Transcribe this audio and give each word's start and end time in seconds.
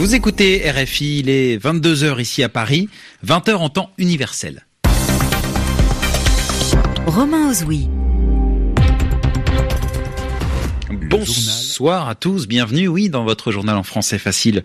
Vous 0.00 0.14
écoutez 0.14 0.62
RFI, 0.70 1.18
il 1.18 1.28
est 1.28 1.62
22h 1.62 2.22
ici 2.22 2.42
à 2.42 2.48
Paris, 2.48 2.88
20h 3.22 3.56
en 3.56 3.68
temps 3.68 3.90
universel. 3.98 4.64
Romain 7.06 7.50
Ozoui. 7.50 7.86
Bonsoir 11.10 11.59
à 11.88 12.14
tous, 12.14 12.46
bienvenue, 12.46 12.88
oui, 12.88 13.08
dans 13.08 13.24
votre 13.24 13.52
journal 13.52 13.76
en 13.76 13.82
français 13.82 14.18
facile. 14.18 14.62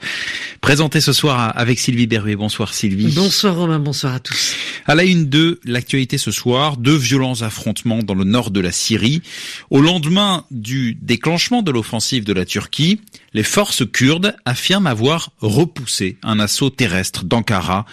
Présenté 0.59 0.99
ce 0.99 1.13
soir 1.13 1.53
avec 1.55 1.79
Sylvie 1.79 2.07
Berruet. 2.07 2.35
Bonsoir 2.35 2.73
Sylvie. 2.73 3.13
Bonsoir 3.15 3.55
Romain, 3.55 3.79
bonsoir 3.79 4.15
à 4.15 4.19
tous. 4.19 4.55
À 4.85 4.95
la 4.95 5.05
une 5.05 5.29
de 5.29 5.59
l'actualité 5.63 6.17
ce 6.17 6.31
soir, 6.31 6.75
deux 6.75 6.95
violents 6.95 7.41
affrontements 7.41 7.99
dans 7.99 8.15
le 8.15 8.25
nord 8.25 8.51
de 8.51 8.59
la 8.59 8.71
Syrie. 8.71 9.21
Au 9.69 9.79
lendemain 9.79 10.45
du 10.51 10.95
déclenchement 10.95 11.61
de 11.61 11.71
l'offensive 11.71 12.25
de 12.25 12.33
la 12.33 12.45
Turquie, 12.45 12.99
les 13.33 13.43
forces 13.43 13.83
kurdes 13.89 14.35
affirment 14.43 14.87
avoir 14.87 15.31
repoussé 15.39 16.17
un 16.21 16.39
assaut 16.39 16.69
terrestre 16.69 17.23
d'Ankara. 17.23 17.85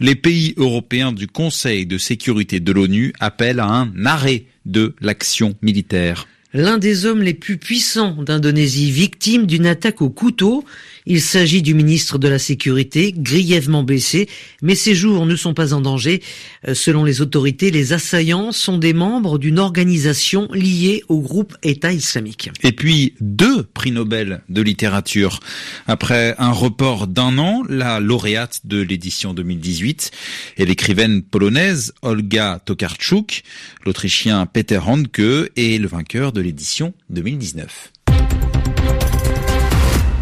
Les 0.00 0.16
pays 0.16 0.54
européens 0.56 1.12
du 1.12 1.28
Conseil 1.28 1.86
de 1.86 1.98
sécurité 1.98 2.58
de 2.58 2.72
l'ONU 2.72 3.12
appellent 3.20 3.60
à 3.60 3.68
un 3.68 4.04
arrêt 4.04 4.46
de 4.66 4.96
l'action 5.00 5.54
militaire 5.62 6.26
l'un 6.56 6.78
des 6.78 7.04
hommes 7.04 7.22
les 7.22 7.34
plus 7.34 7.58
puissants 7.58 8.22
d'Indonésie, 8.22 8.90
victime 8.90 9.46
d'une 9.46 9.66
attaque 9.66 10.00
au 10.00 10.08
couteau. 10.08 10.64
Il 11.04 11.20
s'agit 11.20 11.62
du 11.62 11.74
ministre 11.74 12.18
de 12.18 12.26
la 12.26 12.38
Sécurité, 12.38 13.14
grièvement 13.16 13.84
blessé, 13.84 14.28
mais 14.60 14.74
ses 14.74 14.94
jours 14.94 15.24
ne 15.26 15.36
sont 15.36 15.54
pas 15.54 15.72
en 15.72 15.80
danger. 15.80 16.22
Euh, 16.66 16.74
selon 16.74 17.04
les 17.04 17.20
autorités, 17.20 17.70
les 17.70 17.92
assaillants 17.92 18.50
sont 18.50 18.78
des 18.78 18.92
membres 18.92 19.38
d'une 19.38 19.60
organisation 19.60 20.48
liée 20.52 21.04
au 21.08 21.20
groupe 21.20 21.56
État 21.62 21.92
islamique. 21.92 22.50
Et 22.64 22.72
puis, 22.72 23.14
deux 23.20 23.62
prix 23.62 23.92
Nobel 23.92 24.40
de 24.48 24.62
littérature. 24.62 25.40
Après 25.86 26.34
un 26.38 26.50
report 26.50 27.06
d'un 27.06 27.38
an, 27.38 27.62
la 27.68 28.00
lauréate 28.00 28.62
de 28.64 28.80
l'édition 28.80 29.34
2018 29.34 30.10
est 30.56 30.64
l'écrivaine 30.64 31.22
polonaise 31.22 31.92
Olga 32.02 32.60
Tokarczuk, 32.64 33.42
l'autrichien 33.84 34.46
Peter 34.46 34.78
Handke 34.78 35.50
et 35.54 35.78
le 35.78 35.86
vainqueur 35.86 36.32
de 36.32 36.40
l'édition 36.46 36.94
2019. 37.10 37.92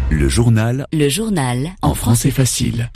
Le 0.09 0.27
journal. 0.27 0.87
Le 0.91 1.07
journal. 1.07 1.75
En 1.83 1.93
français 1.93 2.31
facile. 2.31 2.89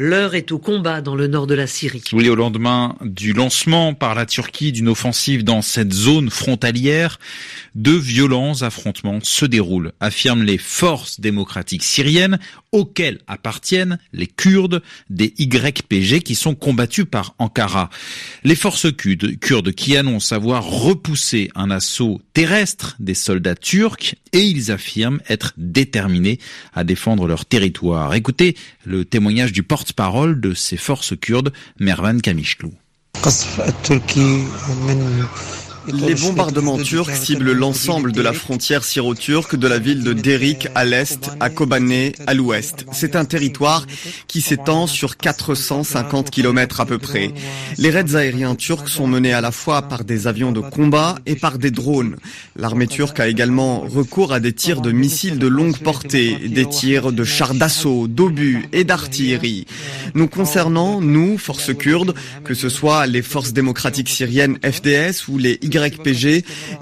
L'heure 0.00 0.36
est 0.36 0.52
au 0.52 0.60
combat 0.60 1.00
dans 1.00 1.16
le 1.16 1.26
nord 1.26 1.48
de 1.48 1.54
la 1.54 1.66
Syrie. 1.66 2.04
Oui, 2.12 2.28
au 2.28 2.36
lendemain 2.36 2.94
du 3.00 3.32
lancement 3.32 3.92
par 3.92 4.14
la 4.14 4.24
Turquie 4.24 4.70
d'une 4.70 4.86
offensive 4.86 5.42
dans 5.42 5.60
cette 5.60 5.92
zone 5.92 6.30
frontalière, 6.30 7.18
deux 7.74 7.98
violents 7.98 8.62
affrontements 8.62 9.18
se 9.24 9.44
déroulent, 9.44 9.90
affirment 9.98 10.44
les 10.44 10.58
forces 10.58 11.18
démocratiques 11.18 11.82
syriennes 11.82 12.38
auxquelles 12.72 13.20
appartiennent 13.26 13.98
les 14.12 14.26
Kurdes 14.26 14.82
des 15.10 15.34
YPG 15.38 16.20
qui 16.20 16.34
sont 16.34 16.54
combattus 16.54 17.06
par 17.10 17.34
Ankara. 17.38 17.90
Les 18.44 18.54
forces 18.54 18.86
kurdes 18.92 19.72
qui 19.72 19.96
annoncent 19.96 20.34
avoir 20.34 20.64
repoussé 20.64 21.50
un 21.54 21.70
assaut 21.70 22.20
terrestre 22.34 22.96
des 22.98 23.14
soldats 23.14 23.54
turcs 23.54 24.14
et 24.32 24.42
ils 24.42 24.70
affirment 24.70 25.20
être 25.28 25.54
déterminés 25.56 26.38
à 26.74 26.84
défendre 26.84 27.26
leur 27.26 27.46
territoire. 27.46 28.14
Écoutez 28.14 28.56
le 28.84 29.04
témoignage 29.04 29.52
du 29.52 29.62
porte-parole 29.62 30.40
de 30.40 30.54
ces 30.54 30.76
forces 30.76 31.14
kurdes, 31.18 31.52
Mervan 31.78 32.18
Kamishklou. 32.18 32.72
Les 35.92 36.14
bombardements 36.14 36.78
turcs 36.78 37.14
ciblent 37.14 37.52
l'ensemble 37.52 38.12
de 38.12 38.20
la 38.20 38.32
frontière 38.32 38.84
syro-turque 38.84 39.56
de 39.56 39.66
la 39.66 39.78
ville 39.78 40.04
de 40.04 40.12
Derik 40.12 40.68
à 40.74 40.84
l'est, 40.84 41.30
à 41.40 41.48
Kobané 41.48 42.12
à 42.26 42.34
l'ouest. 42.34 42.84
C'est 42.92 43.16
un 43.16 43.24
territoire 43.24 43.86
qui 44.26 44.42
s'étend 44.42 44.86
sur 44.86 45.16
450 45.16 46.30
km 46.30 46.80
à 46.80 46.86
peu 46.86 46.98
près. 46.98 47.32
Les 47.78 47.90
raids 47.90 48.16
aériens 48.16 48.54
turcs 48.54 48.88
sont 48.88 49.06
menés 49.06 49.32
à 49.32 49.40
la 49.40 49.50
fois 49.50 49.82
par 49.82 50.04
des 50.04 50.26
avions 50.26 50.52
de 50.52 50.60
combat 50.60 51.16
et 51.24 51.36
par 51.36 51.58
des 51.58 51.70
drones. 51.70 52.16
L'armée 52.56 52.86
turque 52.86 53.20
a 53.20 53.28
également 53.28 53.80
recours 53.80 54.32
à 54.32 54.40
des 54.40 54.52
tirs 54.52 54.82
de 54.82 54.92
missiles 54.92 55.38
de 55.38 55.46
longue 55.46 55.78
portée, 55.78 56.36
des 56.48 56.68
tirs 56.68 57.12
de 57.12 57.24
chars 57.24 57.54
d'assaut, 57.54 58.08
d'obus 58.08 58.68
et 58.72 58.84
d'artillerie. 58.84 59.66
Nous 60.14 60.28
concernant, 60.28 61.00
nous, 61.00 61.38
forces 61.38 61.74
kurdes, 61.74 62.14
que 62.44 62.54
ce 62.54 62.68
soit 62.68 63.06
les 63.06 63.22
forces 63.22 63.52
démocratiques 63.52 64.08
syriennes 64.10 64.58
FDS 64.62 65.28
ou 65.28 65.38
les 65.38 65.58
YPG, 65.62 65.77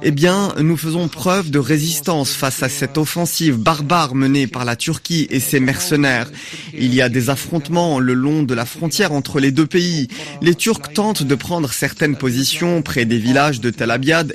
eh 0.02 0.10
bien, 0.10 0.54
nous 0.60 0.76
faisons 0.76 1.08
preuve 1.08 1.50
de 1.50 1.58
résistance 1.58 2.32
face 2.32 2.62
à 2.62 2.68
cette 2.68 2.98
offensive 2.98 3.56
barbare 3.56 4.14
menée 4.14 4.46
par 4.46 4.64
la 4.64 4.76
Turquie 4.76 5.26
et 5.30 5.40
ses 5.40 5.60
mercenaires. 5.60 6.30
Il 6.74 6.94
y 6.94 7.02
a 7.02 7.08
des 7.08 7.30
affrontements 7.30 7.98
le 7.98 8.14
long 8.14 8.42
de 8.42 8.54
la 8.54 8.66
frontière 8.66 9.12
entre 9.12 9.40
les 9.40 9.50
deux 9.50 9.66
pays. 9.66 10.08
Les 10.42 10.54
Turcs 10.54 10.92
tentent 10.94 11.22
de 11.22 11.34
prendre 11.34 11.72
certaines 11.72 12.16
positions 12.16 12.82
près 12.82 13.04
des 13.04 13.18
villages 13.18 13.60
de 13.60 13.70
Tel 13.70 13.86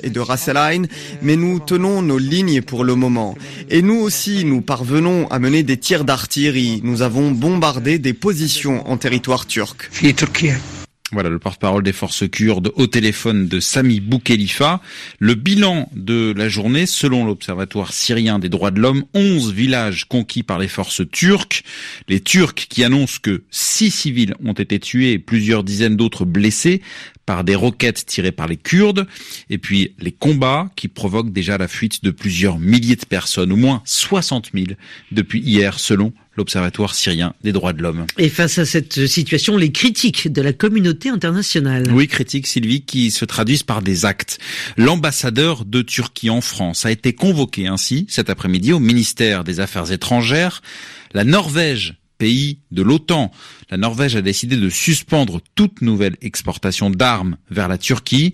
et 0.02 0.10
de 0.10 0.20
Ras 0.20 0.48
mais 1.22 1.36
nous 1.36 1.60
tenons 1.60 2.02
nos 2.02 2.18
lignes 2.18 2.62
pour 2.62 2.84
le 2.84 2.94
moment. 2.94 3.36
Et 3.70 3.82
nous 3.82 3.98
aussi, 3.98 4.44
nous 4.44 4.60
parvenons 4.60 5.28
à 5.28 5.38
mener 5.38 5.62
des 5.62 5.76
tirs 5.76 6.04
d'artillerie. 6.04 6.80
Nous 6.84 7.02
avons 7.02 7.30
bombardé 7.30 7.98
des 7.98 8.12
positions 8.12 8.88
en 8.90 8.96
territoire 8.96 9.46
turc. 9.46 9.90
Voilà 11.12 11.28
le 11.28 11.38
porte-parole 11.38 11.82
des 11.82 11.92
forces 11.92 12.26
kurdes 12.26 12.72
au 12.74 12.86
téléphone 12.86 13.46
de 13.46 13.60
Sami 13.60 14.00
Boukhelifa. 14.00 14.80
Le 15.18 15.34
bilan 15.34 15.90
de 15.94 16.32
la 16.34 16.48
journée, 16.48 16.86
selon 16.86 17.26
l'Observatoire 17.26 17.92
syrien 17.92 18.38
des 18.38 18.48
droits 18.48 18.70
de 18.70 18.80
l'homme, 18.80 19.04
11 19.12 19.52
villages 19.52 20.06
conquis 20.06 20.42
par 20.42 20.58
les 20.58 20.68
forces 20.68 21.02
turques. 21.10 21.64
Les 22.08 22.20
Turcs 22.20 22.54
qui 22.54 22.82
annoncent 22.82 23.18
que 23.22 23.42
6 23.50 23.90
civils 23.90 24.34
ont 24.42 24.54
été 24.54 24.80
tués 24.80 25.12
et 25.12 25.18
plusieurs 25.18 25.64
dizaines 25.64 25.98
d'autres 25.98 26.24
blessés 26.24 26.80
par 27.26 27.44
des 27.44 27.54
roquettes 27.54 28.06
tirées 28.06 28.32
par 28.32 28.48
les 28.48 28.56
Kurdes, 28.56 29.06
et 29.48 29.58
puis 29.58 29.94
les 29.98 30.12
combats 30.12 30.70
qui 30.76 30.88
provoquent 30.88 31.32
déjà 31.32 31.56
la 31.56 31.68
fuite 31.68 32.02
de 32.02 32.10
plusieurs 32.10 32.58
milliers 32.58 32.96
de 32.96 33.04
personnes, 33.04 33.52
au 33.52 33.56
moins 33.56 33.82
60 33.84 34.50
000 34.54 34.66
depuis 35.12 35.40
hier 35.40 35.78
selon 35.78 36.12
l'Observatoire 36.36 36.94
syrien 36.94 37.34
des 37.42 37.52
droits 37.52 37.72
de 37.72 37.82
l'homme. 37.82 38.06
Et 38.18 38.28
face 38.28 38.58
à 38.58 38.64
cette 38.64 39.06
situation, 39.06 39.56
les 39.56 39.72
critiques 39.72 40.32
de 40.32 40.42
la 40.42 40.52
communauté 40.52 41.08
internationale. 41.08 41.90
Oui, 41.92 42.08
critiques, 42.08 42.46
Sylvie, 42.46 42.82
qui 42.82 43.10
se 43.10 43.24
traduisent 43.24 43.62
par 43.62 43.82
des 43.82 44.04
actes. 44.04 44.38
L'ambassadeur 44.76 45.64
de 45.64 45.82
Turquie 45.82 46.30
en 46.30 46.40
France 46.40 46.86
a 46.86 46.90
été 46.90 47.12
convoqué 47.12 47.66
ainsi 47.66 48.06
cet 48.08 48.30
après-midi 48.30 48.72
au 48.72 48.80
ministère 48.80 49.44
des 49.44 49.60
Affaires 49.60 49.92
étrangères. 49.92 50.62
La 51.14 51.24
Norvège 51.24 52.01
pays 52.22 52.58
de 52.70 52.82
l'OTAN. 52.82 53.32
La 53.68 53.76
Norvège 53.76 54.14
a 54.14 54.22
décidé 54.22 54.56
de 54.56 54.68
suspendre 54.68 55.40
toute 55.56 55.82
nouvelle 55.82 56.14
exportation 56.22 56.88
d'armes 56.88 57.36
vers 57.50 57.66
la 57.66 57.78
Turquie. 57.78 58.32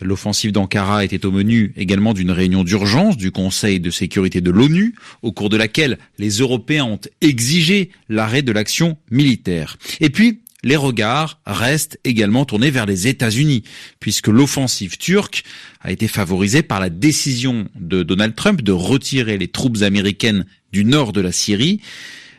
L'offensive 0.00 0.52
d'Ankara 0.52 1.04
était 1.04 1.26
au 1.26 1.30
menu 1.30 1.74
également 1.76 2.14
d'une 2.14 2.30
réunion 2.30 2.64
d'urgence 2.64 3.18
du 3.18 3.32
Conseil 3.32 3.78
de 3.78 3.90
sécurité 3.90 4.40
de 4.40 4.50
l'ONU, 4.50 4.94
au 5.20 5.32
cours 5.32 5.50
de 5.50 5.58
laquelle 5.58 5.98
les 6.16 6.38
Européens 6.38 6.86
ont 6.86 7.00
exigé 7.20 7.90
l'arrêt 8.08 8.40
de 8.40 8.52
l'action 8.52 8.96
militaire. 9.10 9.76
Et 10.00 10.08
puis, 10.08 10.40
les 10.64 10.76
regards 10.76 11.38
restent 11.44 12.00
également 12.04 12.46
tournés 12.46 12.70
vers 12.70 12.86
les 12.86 13.06
États-Unis, 13.06 13.64
puisque 14.00 14.28
l'offensive 14.28 14.96
turque 14.96 15.44
a 15.82 15.92
été 15.92 16.08
favorisée 16.08 16.62
par 16.62 16.80
la 16.80 16.88
décision 16.88 17.68
de 17.78 18.02
Donald 18.02 18.34
Trump 18.34 18.62
de 18.62 18.72
retirer 18.72 19.36
les 19.36 19.48
troupes 19.48 19.82
américaines 19.82 20.46
du 20.72 20.86
nord 20.86 21.12
de 21.12 21.20
la 21.20 21.32
Syrie 21.32 21.82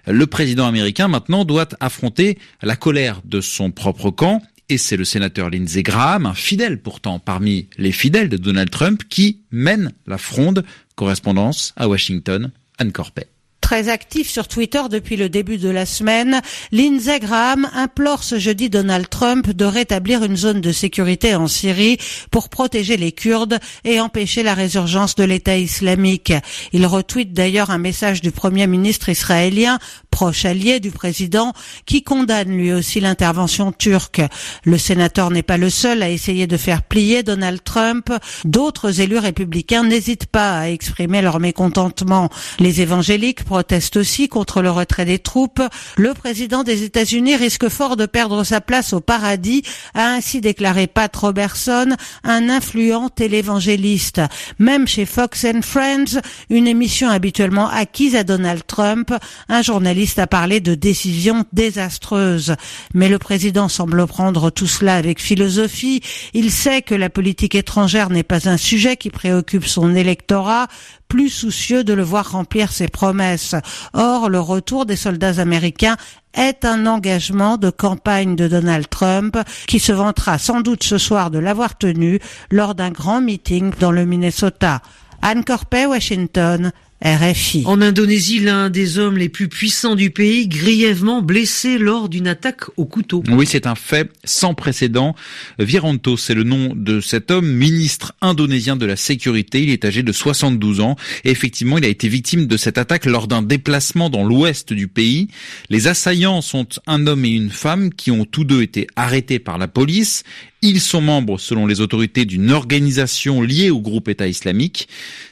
le 0.07 0.27
président 0.27 0.65
américain 0.65 1.07
maintenant 1.07 1.45
doit 1.45 1.69
affronter 1.79 2.37
la 2.61 2.75
colère 2.75 3.21
de 3.25 3.41
son 3.41 3.71
propre 3.71 4.09
camp 4.09 4.41
et 4.69 4.77
c'est 4.77 4.97
le 4.97 5.05
sénateur 5.05 5.49
Lindsey 5.49 5.83
Graham, 5.83 6.25
un 6.25 6.33
fidèle 6.33 6.79
pourtant 6.81 7.19
parmi 7.19 7.67
les 7.77 7.91
fidèles 7.91 8.29
de 8.29 8.37
Donald 8.37 8.69
Trump, 8.69 9.03
qui 9.07 9.39
mène 9.51 9.93
la 10.07 10.17
fronde. 10.17 10.65
Correspondance 10.95 11.73
à 11.77 11.87
Washington, 11.87 12.51
Anne 12.79 12.91
Corpet 12.91 13.27
très 13.67 13.89
actif 13.89 14.29
sur 14.29 14.47
Twitter 14.47 14.83
depuis 14.89 15.17
le 15.17 15.27
début 15.27 15.57
de 15.57 15.67
la 15.67 15.85
semaine, 15.85 16.39
Lindsey 16.71 17.19
Graham 17.19 17.69
implore 17.75 18.23
ce 18.23 18.39
jeudi 18.39 18.69
Donald 18.69 19.09
Trump 19.09 19.49
de 19.49 19.65
rétablir 19.65 20.23
une 20.23 20.37
zone 20.37 20.61
de 20.61 20.71
sécurité 20.71 21.35
en 21.35 21.47
Syrie 21.47 21.97
pour 22.31 22.47
protéger 22.47 22.95
les 22.95 23.11
Kurdes 23.11 23.59
et 23.83 23.99
empêcher 23.99 24.41
la 24.41 24.53
résurgence 24.53 25.15
de 25.15 25.25
l'État 25.25 25.57
islamique. 25.57 26.31
Il 26.71 26.85
retweet 26.85 27.33
d'ailleurs 27.33 27.69
un 27.69 27.77
message 27.77 28.21
du 28.21 28.31
Premier 28.31 28.67
ministre 28.67 29.09
israélien, 29.09 29.79
proche 30.11 30.45
allié 30.45 30.79
du 30.79 30.91
président, 30.91 31.51
qui 31.85 32.03
condamne 32.03 32.55
lui 32.55 32.71
aussi 32.71 33.01
l'intervention 33.01 33.73
turque. 33.73 34.21
Le 34.63 34.77
sénateur 34.77 35.29
n'est 35.29 35.43
pas 35.43 35.57
le 35.57 35.69
seul 35.69 36.03
à 36.03 36.09
essayer 36.09 36.47
de 36.47 36.55
faire 36.55 36.83
plier 36.83 37.21
Donald 37.21 37.61
Trump. 37.65 38.13
D'autres 38.45 39.01
élus 39.01 39.17
républicains 39.17 39.83
n'hésitent 39.83 40.27
pas 40.27 40.57
à 40.57 40.69
exprimer 40.69 41.21
leur 41.21 41.41
mécontentement. 41.41 42.29
Les 42.59 42.79
évangéliques 42.79 43.43
proteste 43.57 43.97
aussi 43.97 44.29
contre 44.29 44.61
le 44.61 44.69
retrait 44.69 45.03
des 45.03 45.17
troupes. 45.17 45.63
Le 45.95 46.13
président 46.13 46.63
des 46.63 46.83
États-Unis 46.83 47.37
risque 47.37 47.69
fort 47.69 47.97
de 47.97 48.05
perdre 48.05 48.43
sa 48.43 48.61
place 48.61 48.93
au 48.93 48.99
paradis, 48.99 49.63
a 49.95 50.09
ainsi 50.09 50.41
déclaré 50.41 50.85
Pat 50.85 51.13
Robertson, 51.15 51.87
un 52.23 52.49
influent 52.49 53.09
télévangéliste. 53.09 54.21
Même 54.59 54.87
chez 54.87 55.07
Fox 55.07 55.43
and 55.43 55.63
Friends, 55.63 56.21
une 56.51 56.67
émission 56.67 57.09
habituellement 57.09 57.67
acquise 57.67 58.15
à 58.15 58.23
Donald 58.23 58.61
Trump, 58.67 59.11
un 59.49 59.63
journaliste 59.63 60.19
a 60.19 60.27
parlé 60.27 60.59
de 60.59 60.75
décisions 60.75 61.43
désastreuses. 61.51 62.55
Mais 62.93 63.09
le 63.09 63.17
président 63.17 63.69
semble 63.69 64.05
prendre 64.05 64.51
tout 64.51 64.67
cela 64.67 64.97
avec 64.97 65.19
philosophie. 65.19 66.03
Il 66.35 66.51
sait 66.51 66.83
que 66.83 66.93
la 66.93 67.09
politique 67.09 67.55
étrangère 67.55 68.11
n'est 68.11 68.21
pas 68.21 68.47
un 68.47 68.57
sujet 68.57 68.97
qui 68.97 69.09
préoccupe 69.09 69.65
son 69.65 69.95
électorat, 69.95 70.67
plus 71.07 71.29
soucieux 71.29 71.83
de 71.83 71.93
le 71.93 72.03
voir 72.03 72.31
remplir 72.31 72.71
ses 72.71 72.87
promesses. 72.87 73.46
Or, 73.93 74.29
le 74.29 74.39
retour 74.39 74.85
des 74.85 74.95
soldats 74.95 75.39
américains 75.39 75.97
est 76.33 76.65
un 76.65 76.85
engagement 76.85 77.57
de 77.57 77.69
campagne 77.69 78.35
de 78.35 78.47
Donald 78.47 78.89
Trump 78.89 79.37
qui 79.67 79.79
se 79.79 79.91
vantera 79.91 80.37
sans 80.37 80.61
doute 80.61 80.83
ce 80.83 80.97
soir 80.97 81.31
de 81.31 81.39
l'avoir 81.39 81.77
tenu 81.77 82.19
lors 82.51 82.75
d'un 82.75 82.91
grand 82.91 83.21
meeting 83.21 83.71
dans 83.79 83.91
le 83.91 84.05
Minnesota. 84.05 84.81
Anne 85.21 85.43
Corpet, 85.43 85.85
Washington, 85.85 86.71
RFI. 87.03 87.61
En 87.65 87.79
Indonésie, 87.79 88.39
l'un 88.39 88.71
des 88.71 88.97
hommes 88.97 89.17
les 89.17 89.29
plus 89.29 89.47
puissants 89.47 89.93
du 89.93 90.09
pays, 90.09 90.47
grièvement 90.47 91.21
blessé 91.21 91.77
lors 91.77 92.09
d'une 92.09 92.27
attaque 92.27 92.63
au 92.75 92.85
couteau. 92.85 93.23
Oui, 93.29 93.45
c'est 93.45 93.67
un 93.67 93.75
fait 93.75 94.09
sans 94.23 94.55
précédent. 94.55 95.15
Viranto, 95.59 96.17
c'est 96.17 96.33
le 96.33 96.43
nom 96.43 96.73
de 96.75 96.99
cet 96.99 97.29
homme, 97.29 97.47
ministre 97.47 98.15
indonésien 98.21 98.75
de 98.77 98.87
la 98.87 98.95
sécurité. 98.95 99.61
Il 99.61 99.69
est 99.69 99.85
âgé 99.85 100.01
de 100.01 100.11
72 100.11 100.79
ans. 100.79 100.95
Et 101.23 101.29
effectivement, 101.29 101.77
il 101.77 101.85
a 101.85 101.89
été 101.89 102.07
victime 102.07 102.47
de 102.47 102.57
cette 102.57 102.79
attaque 102.79 103.05
lors 103.05 103.27
d'un 103.27 103.43
déplacement 103.43 104.09
dans 104.09 104.23
l'ouest 104.23 104.73
du 104.73 104.87
pays. 104.87 105.27
Les 105.69 105.87
assaillants 105.87 106.41
sont 106.41 106.67
un 106.87 107.05
homme 107.05 107.25
et 107.25 107.29
une 107.29 107.51
femme 107.51 107.93
qui 107.93 108.09
ont 108.09 108.25
tous 108.25 108.43
deux 108.43 108.63
été 108.63 108.87
arrêtés 108.95 109.37
par 109.37 109.59
la 109.59 109.67
police 109.67 110.23
ils 110.63 110.81
sont 110.81 111.01
membres, 111.01 111.39
selon 111.39 111.67
les 111.67 111.81
autorités, 111.81 112.25
d'une 112.25 112.51
organisation 112.51 113.41
liée 113.41 113.69
au 113.69 113.79
groupe 113.79 114.09
État 114.09 114.27
islamique. 114.27 114.87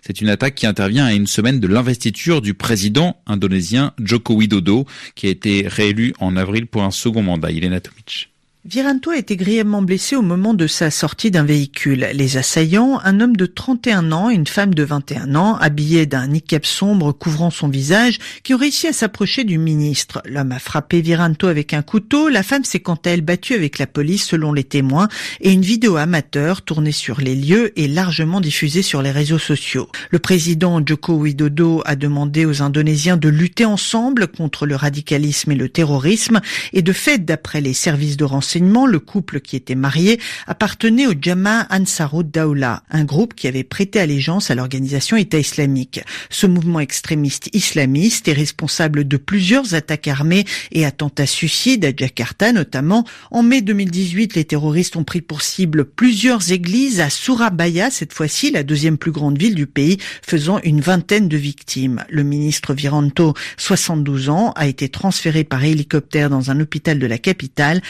C'est 0.05 0.21
une 0.21 0.29
attaque 0.29 0.53
qui 0.53 0.67
intervient 0.67 1.05
à 1.05 1.13
une 1.13 1.25
semaine 1.25 1.54
de 1.59 1.67
l'investiture 1.67 2.41
du 2.41 2.53
président 2.53 3.17
indonésien 3.25 3.93
Joko 3.99 4.35
Widodo, 4.35 4.85
qui 5.15 5.27
a 5.27 5.29
été 5.29 5.67
réélu 5.67 6.13
en 6.19 6.35
avril 6.37 6.67
pour 6.67 6.83
un 6.83 6.91
second 6.91 7.21
mandat. 7.21 7.51
Ilena 7.51 7.79
Tomic. 7.79 8.34
Viranto 8.67 9.11
a 9.11 9.17
été 9.17 9.35
grièvement 9.35 9.83
blessé 9.83 10.15
au 10.15 10.23
moment 10.23 10.55
de 10.55 10.65
sa 10.65 10.89
sortie 10.89 11.29
d'un 11.29 11.43
véhicule. 11.43 12.07
Les 12.13 12.37
assaillants, 12.37 12.99
un 13.03 13.19
homme 13.21 13.35
de 13.35 13.45
31 13.45 14.11
ans 14.11 14.31
et 14.31 14.33
une 14.33 14.47
femme 14.47 14.73
de 14.73 14.81
21 14.81 15.35
ans, 15.35 15.55
habillés 15.57 16.07
d'un 16.07 16.25
niqab 16.25 16.65
sombre 16.65 17.11
couvrant 17.11 17.51
son 17.51 17.67
visage, 17.67 18.17
qui 18.41 18.55
ont 18.55 18.57
réussi 18.57 18.87
à 18.87 18.93
s'approcher 18.93 19.43
du 19.43 19.59
ministre. 19.59 20.23
L'homme 20.25 20.51
a 20.51 20.57
frappé 20.57 21.01
Viranto 21.01 21.45
avec 21.45 21.75
un 21.75 21.83
couteau, 21.83 22.27
la 22.27 22.41
femme 22.41 22.63
s'est 22.63 22.79
quant 22.79 22.97
à 23.05 23.11
elle 23.11 23.21
battue 23.21 23.53
avec 23.53 23.77
la 23.77 23.85
police 23.85 24.25
selon 24.25 24.51
les 24.51 24.63
témoins, 24.63 25.09
et 25.41 25.51
une 25.51 25.61
vidéo 25.61 25.97
amateur 25.97 26.63
tournée 26.63 26.91
sur 26.91 27.21
les 27.21 27.35
lieux 27.35 27.71
est 27.79 27.87
largement 27.87 28.41
diffusée 28.41 28.81
sur 28.81 29.03
les 29.03 29.11
réseaux 29.11 29.37
sociaux. 29.37 29.89
Le 30.09 30.17
président 30.17 30.83
Joko 30.83 31.13
Widodo 31.13 31.83
a 31.85 31.95
demandé 31.95 32.45
aux 32.45 32.63
Indonésiens 32.63 33.17
de 33.17 33.29
lutter 33.29 33.65
ensemble 33.65 34.27
contre 34.27 34.65
le 34.65 34.75
radicalisme 34.75 35.51
et 35.51 35.55
le 35.55 35.69
terrorisme, 35.69 36.41
et 36.73 36.81
de 36.81 36.93
fait, 36.93 37.25
d'après 37.25 37.61
les 37.61 37.73
services 37.73 38.17
de 38.17 38.23
renseignement, 38.23 38.54
le 38.59 38.99
couple 38.99 39.41
qui 39.41 39.55
était 39.55 39.75
marié 39.75 40.19
appartenait 40.47 41.07
au 41.07 41.13
Jama 41.19 41.67
Ansarud 41.69 42.29
Daula, 42.31 42.83
un 42.89 43.03
groupe 43.03 43.33
qui 43.33 43.47
avait 43.47 43.63
prêté 43.63 43.99
allégeance 43.99 44.49
à 44.49 44.55
l'organisation 44.55 45.17
État 45.17 45.37
islamique. 45.37 46.01
Ce 46.29 46.47
mouvement 46.47 46.79
extrémiste 46.79 47.49
islamiste 47.53 48.27
est 48.27 48.33
responsable 48.33 49.07
de 49.07 49.17
plusieurs 49.17 49.73
attaques 49.73 50.07
armées 50.07 50.45
et 50.71 50.85
attentats 50.85 51.25
suicides 51.25 51.85
à 51.85 51.91
Jakarta 51.95 52.53
notamment. 52.53 53.05
En 53.31 53.43
mai 53.43 53.61
2018, 53.61 54.35
les 54.35 54.45
terroristes 54.45 54.95
ont 54.95 55.03
pris 55.03 55.21
pour 55.21 55.41
cible 55.41 55.85
plusieurs 55.85 56.51
églises 56.51 57.01
à 57.01 57.09
Surabaya, 57.09 57.89
cette 57.89 58.13
fois-ci 58.13 58.51
la 58.51 58.63
deuxième 58.63 58.97
plus 58.97 59.11
grande 59.11 59.37
ville 59.37 59.55
du 59.55 59.67
pays, 59.67 59.97
faisant 60.21 60.59
une 60.63 60.81
vingtaine 60.81 61.27
de 61.27 61.37
victimes. 61.37 62.03
Le 62.09 62.23
ministre 62.23 62.73
Viranto, 62.73 63.33
72 63.57 64.29
ans, 64.29 64.53
a 64.55 64.67
été 64.67 64.87
transféré 64.89 65.43
par 65.43 65.63
hélicoptère 65.63 66.29
dans 66.29 66.51
un 66.51 66.59
hôpital 66.59 66.99
de 66.99 67.07
la 67.07 67.17
capitale. 67.17 67.81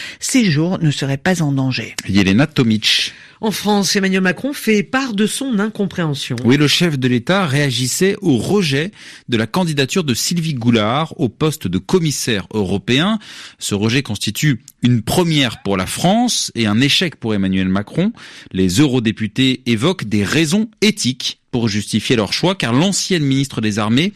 Ne 0.58 0.92
serait 0.92 1.18
pas 1.18 1.42
en 1.42 1.52
danger. 1.52 1.96
Yelena 2.08 2.48
Tomic. 2.48 3.14
En 3.42 3.52
France, 3.52 3.96
Emmanuel 3.96 4.22
Macron 4.22 4.54
fait 4.54 4.82
part 4.82 5.14
de 5.14 5.28
son 5.28 5.60
incompréhension. 5.60 6.38
Oui, 6.46 6.58
le 6.58 6.68
chef 6.68 6.98
de 6.98 7.08
l'État 7.08 7.46
réagissait 7.46 8.16
au 8.22 8.38
rejet 8.38 8.92
de 9.28 9.38
la 9.38 9.46
candidature 9.46 10.04
de 10.04 10.14
Sylvie 10.14 10.54
Goulard 10.54 11.14
au 11.20 11.28
poste 11.28 11.68
de 11.68 11.78
commissaire 11.78 12.48
européen. 12.54 13.20
Ce 13.60 13.76
rejet 13.76 14.04
constitue 14.04 14.62
une 14.82 15.02
première 15.02 15.62
pour 15.64 15.76
la 15.76 15.86
France 15.86 16.52
et 16.56 16.66
un 16.66 16.80
échec 16.80 17.18
pour 17.18 17.36
Emmanuel 17.36 17.68
Macron. 17.68 18.14
Les 18.52 18.80
eurodéputés 18.80 19.62
évoquent 19.66 20.06
des 20.06 20.24
raisons 20.24 20.70
éthiques 20.82 21.40
pour 21.56 21.70
justifier 21.70 22.18
leur 22.18 22.34
choix, 22.34 22.54
car 22.54 22.74
l'ancienne 22.74 23.24
ministre 23.24 23.62
des 23.62 23.80
Armées 23.80 24.12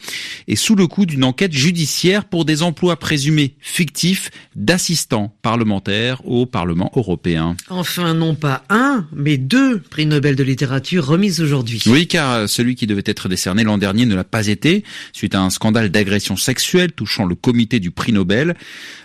est 0.46 0.56
sous 0.56 0.74
le 0.74 0.86
coup 0.86 1.06
d'une 1.06 1.24
enquête 1.24 1.54
judiciaire 1.54 2.26
pour 2.26 2.44
des 2.44 2.62
emplois 2.62 2.98
présumés 2.98 3.54
fictifs 3.60 4.30
d'assistants 4.56 5.34
parlementaires 5.40 6.20
au 6.26 6.44
Parlement 6.44 6.92
européen. 6.94 7.56
Enfin, 7.70 8.12
non 8.12 8.34
pas 8.34 8.62
un, 8.68 9.06
mais 9.16 9.38
deux 9.38 9.80
prix 9.80 10.04
Nobel 10.04 10.36
de 10.36 10.42
littérature 10.44 11.06
remis 11.06 11.40
aujourd'hui. 11.40 11.80
Oui, 11.86 12.06
car 12.06 12.46
celui 12.46 12.74
qui 12.74 12.86
devait 12.86 13.00
être 13.06 13.30
décerné 13.30 13.64
l'an 13.64 13.78
dernier 13.78 14.04
ne 14.04 14.14
l'a 14.14 14.22
pas 14.22 14.48
été, 14.48 14.84
suite 15.14 15.34
à 15.34 15.40
un 15.40 15.48
scandale 15.48 15.88
d'agression 15.88 16.36
sexuelle 16.36 16.92
touchant 16.92 17.24
le 17.24 17.36
comité 17.36 17.80
du 17.80 17.90
prix 17.90 18.12
Nobel. 18.12 18.54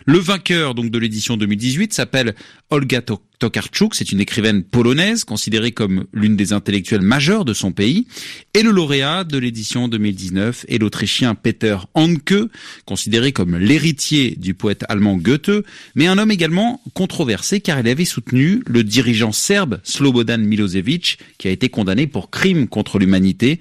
Le 0.05 0.17
vainqueur 0.17 0.75
donc 0.75 0.91
de 0.91 0.99
l'édition 0.99 1.37
2018 1.37 1.93
s'appelle 1.93 2.35
Olga 2.69 3.01
Tokarczuk, 3.39 3.95
c'est 3.95 4.11
une 4.11 4.19
écrivaine 4.19 4.63
polonaise 4.63 5.23
considérée 5.23 5.71
comme 5.71 6.05
l'une 6.13 6.35
des 6.35 6.53
intellectuelles 6.53 7.01
majeures 7.01 7.45
de 7.45 7.53
son 7.53 7.71
pays, 7.71 8.07
et 8.53 8.63
le 8.63 8.71
lauréat 8.71 9.23
de 9.23 9.37
l'édition 9.37 9.87
2019 9.87 10.65
est 10.67 10.77
l'Autrichien 10.77 11.35
Peter 11.35 11.77
Handke, 11.93 12.49
considéré 12.85 13.31
comme 13.31 13.57
l'héritier 13.57 14.35
du 14.37 14.53
poète 14.53 14.85
allemand 14.89 15.17
Goethe, 15.17 15.65
mais 15.95 16.07
un 16.07 16.17
homme 16.17 16.31
également 16.31 16.81
controversé 16.93 17.59
car 17.59 17.79
il 17.79 17.87
avait 17.87 18.05
soutenu 18.05 18.61
le 18.65 18.83
dirigeant 18.83 19.31
serbe 19.31 19.79
Slobodan 19.83 20.39
Milosevic, 20.39 21.19
qui 21.37 21.47
a 21.47 21.51
été 21.51 21.69
condamné 21.69 22.07
pour 22.07 22.29
crime 22.29 22.67
contre 22.67 22.99
l'humanité. 22.99 23.59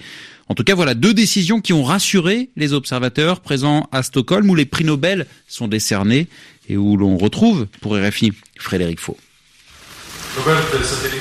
En 0.48 0.54
tout 0.54 0.64
cas, 0.64 0.74
voilà 0.74 0.94
deux 0.94 1.14
décisions 1.14 1.60
qui 1.60 1.72
ont 1.72 1.84
rassuré 1.84 2.50
les 2.56 2.72
observateurs 2.72 3.40
présents 3.40 3.88
à 3.92 4.02
Stockholm 4.02 4.48
où 4.50 4.54
les 4.54 4.66
prix 4.66 4.84
Nobel 4.84 5.26
sont 5.48 5.68
décernés 5.68 6.28
et 6.68 6.76
où 6.76 6.96
l'on 6.96 7.16
retrouve 7.16 7.66
pour 7.80 7.96
RFI 7.96 8.32
Frédéric 8.58 9.00
Faux. 9.00 9.16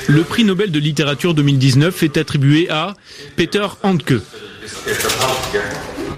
Le 0.08 0.22
prix 0.22 0.44
Nobel 0.44 0.70
de 0.70 0.78
littérature 0.78 1.34
2019 1.34 2.02
est 2.02 2.16
attribué 2.16 2.68
à 2.70 2.94
Peter 3.36 3.66
Handke. 3.82 4.14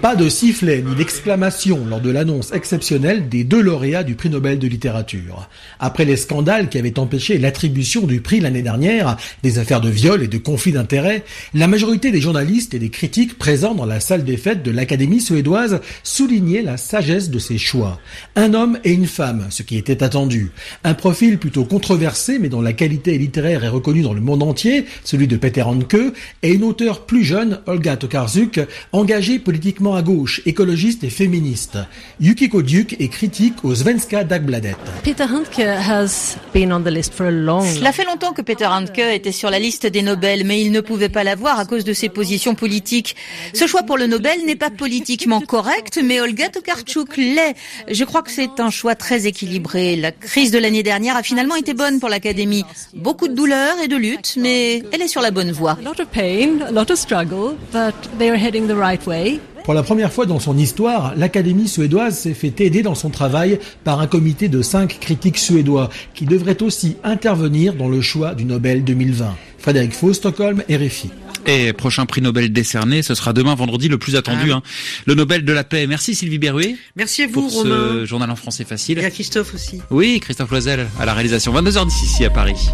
Pas 0.01 0.15
de 0.15 0.29
sifflet 0.29 0.83
ni 0.87 0.95
d'exclamation 0.95 1.83
lors 1.89 2.01
de 2.01 2.11
l'annonce 2.11 2.51
exceptionnelle 2.51 3.29
des 3.29 3.43
deux 3.43 3.61
lauréats 3.61 4.03
du 4.03 4.13
prix 4.15 4.29
Nobel 4.29 4.59
de 4.59 4.67
littérature. 4.67 5.49
Après 5.79 6.05
les 6.05 6.17
scandales 6.17 6.69
qui 6.69 6.77
avaient 6.77 6.99
empêché 6.99 7.39
l'attribution 7.39 8.05
du 8.05 8.21
prix 8.21 8.39
l'année 8.39 8.61
dernière, 8.61 9.17
des 9.41 9.57
affaires 9.57 9.81
de 9.81 9.89
viol 9.89 10.21
et 10.21 10.27
de 10.27 10.37
conflits 10.37 10.71
d'intérêts, 10.71 11.23
la 11.53 11.67
majorité 11.67 12.11
des 12.11 12.21
journalistes 12.21 12.75
et 12.75 12.79
des 12.79 12.89
critiques 12.89 13.37
présents 13.39 13.73
dans 13.73 13.85
la 13.85 13.99
salle 13.99 14.23
des 14.23 14.37
fêtes 14.37 14.61
de 14.61 14.71
l'Académie 14.71 15.19
suédoise 15.19 15.81
soulignaient 16.03 16.61
la 16.61 16.77
sagesse 16.77 17.31
de 17.31 17.39
ses 17.39 17.57
choix. 17.57 17.99
Un 18.35 18.53
homme 18.53 18.77
et 18.83 18.91
une 18.91 19.07
femme, 19.07 19.47
ce 19.49 19.63
qui 19.63 19.77
était 19.77 20.03
attendu. 20.03 20.51
Un 20.83 20.93
profil 20.93 21.39
plutôt 21.39 21.65
controversé 21.65 22.37
mais 22.39 22.49
dont 22.49 22.61
la 22.61 22.73
qualité 22.73 23.17
littéraire 23.17 23.63
est 23.63 23.69
reconnue 23.69 24.03
dans 24.03 24.13
le 24.13 24.21
monde 24.21 24.43
entier, 24.43 24.85
celui 25.03 25.27
de 25.27 25.37
Peter 25.37 25.63
Handke, 25.63 26.13
et 26.43 26.53
une 26.53 26.63
auteure 26.63 27.05
plus 27.05 27.23
jeune, 27.23 27.61
Olga 27.65 27.97
Tokarczuk, 27.97 28.59
engagée 28.91 29.39
politiquement 29.39 29.86
à 29.95 30.01
gauche, 30.01 30.41
écologiste 30.45 31.03
et 31.03 31.09
féministe. 31.09 31.77
Yukiko 32.19 32.61
Duke 32.61 32.95
est 32.99 33.07
critique 33.07 33.63
au 33.63 33.75
Svenska 33.75 34.23
Dagbladet. 34.23 34.75
Peter 35.03 35.25
Handke 35.25 35.59
has 35.59 36.37
been 36.53 36.71
on 36.71 36.81
the 36.81 36.89
list 36.89 37.13
for 37.13 37.27
a 37.27 37.31
long 37.31 37.61
Cela 37.61 37.91
fait 37.91 38.05
longtemps 38.05 38.33
que 38.33 38.41
Peter 38.41 38.65
Handke 38.65 38.99
était 38.99 39.31
sur 39.31 39.49
la 39.49 39.59
liste 39.59 39.85
des 39.85 40.01
Nobel, 40.01 40.43
mais 40.45 40.61
il 40.61 40.71
ne 40.71 40.81
pouvait 40.81 41.09
pas 41.09 41.23
l'avoir 41.23 41.59
à 41.59 41.65
cause 41.65 41.83
de 41.83 41.93
ses 41.93 42.09
positions 42.09 42.55
politiques. 42.55 43.15
Ce 43.53 43.67
choix 43.67 43.83
pour 43.83 43.97
le 43.97 44.07
Nobel 44.07 44.45
n'est 44.45 44.55
pas 44.55 44.69
politiquement 44.69 45.41
correct, 45.41 45.99
mais 46.03 46.19
Olga 46.21 46.49
Tokarczuk 46.49 47.17
l'est. 47.17 47.55
Je 47.89 48.03
crois 48.03 48.21
que 48.21 48.31
c'est 48.31 48.59
un 48.59 48.69
choix 48.69 48.95
très 48.95 49.27
équilibré. 49.27 49.95
La 49.95 50.11
crise 50.11 50.51
de 50.51 50.59
l'année 50.59 50.83
dernière 50.83 51.15
a 51.15 51.23
finalement 51.23 51.55
été 51.55 51.73
bonne 51.73 51.99
pour 51.99 52.09
l'Académie. 52.09 52.65
Beaucoup 52.93 53.27
de 53.27 53.33
douleur 53.33 53.75
et 53.83 53.87
de 53.87 53.95
lutte, 53.95 54.35
mais 54.37 54.83
elle 54.91 55.01
est 55.01 55.07
sur 55.07 55.21
la 55.21 55.31
bonne 55.31 55.51
voie. 55.51 55.77
A 55.79 55.83
lot 55.83 55.99
of 55.99 56.07
pain, 56.07 56.61
a 56.67 56.71
lot 56.71 56.91
of 56.91 56.97
struggle, 56.97 57.55
but 57.71 57.93
they 58.17 58.29
are 58.29 58.37
heading 58.37 58.67
the 58.67 58.75
right 58.75 59.05
way. 59.05 59.39
Pour 59.67 59.73
la 59.73 59.83
première 59.83 60.13
fois 60.13 60.25
dans 60.25 60.39
son 60.39 60.57
histoire, 60.57 61.13
l'Académie 61.17 61.67
suédoise 61.67 62.17
s'est 62.17 62.33
fait 62.33 62.61
aider 62.61 62.83
dans 62.83 62.95
son 62.95 63.09
travail 63.09 63.59
par 63.83 63.99
un 63.99 64.07
comité 64.07 64.47
de 64.47 64.61
cinq 64.61 64.97
critiques 65.01 65.37
suédois 65.37 65.89
qui 66.13 66.23
devraient 66.23 66.63
aussi 66.63 66.95
intervenir 67.03 67.73
dans 67.73 67.89
le 67.89 67.99
choix 67.99 68.33
du 68.33 68.45
Nobel 68.45 68.85
2020. 68.85 69.35
Frédéric 69.57 69.91
Faux, 69.91 70.13
Stockholm, 70.13 70.63
RFI. 70.69 71.09
Et 71.47 71.73
prochain 71.73 72.05
prix 72.05 72.21
Nobel 72.21 72.53
décerné, 72.53 73.01
ce 73.01 73.13
sera 73.13 73.33
demain 73.33 73.55
vendredi 73.55 73.89
le 73.89 73.97
plus 73.97 74.15
attendu, 74.15 74.53
ah 74.53 74.55
hein. 74.55 74.61
le 75.05 75.15
Nobel 75.15 75.43
de 75.43 75.51
la 75.51 75.65
paix. 75.65 75.85
Merci 75.85 76.15
Sylvie 76.15 76.39
Berruet. 76.39 76.77
Merci 76.95 77.23
à 77.23 77.27
vous 77.27 77.49
pour 77.49 77.51
ce 77.51 78.05
journal 78.05 78.31
en 78.31 78.37
français 78.37 78.63
facile. 78.63 78.99
Et 78.99 79.03
à 79.03 79.11
Christophe 79.11 79.53
aussi. 79.53 79.81
Oui, 79.89 80.21
Christophe 80.21 80.49
Loisel 80.49 80.87
à 80.97 81.05
la 81.05 81.13
réalisation. 81.13 81.53
22h 81.53 81.85
d'ici 81.87 82.23
à 82.23 82.29
Paris. 82.29 82.69